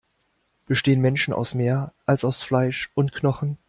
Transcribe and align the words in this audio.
Bestehen 0.65 0.99
Menschen 0.99 1.31
aus 1.31 1.53
mehr, 1.53 1.93
als 2.07 2.25
aus 2.25 2.41
Fleisch 2.41 2.89
und 2.95 3.13
Knochen? 3.13 3.59